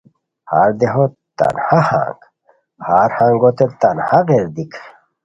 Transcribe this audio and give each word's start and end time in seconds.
ہر 0.51 0.69
دیہو 0.79 1.05
تنہا 1.37 1.79
ہنگ 1.91 2.19
ہر 2.87 3.09
ہنگوت 3.17 3.59
تنہا 3.79 4.19
غیردیک 4.27 4.73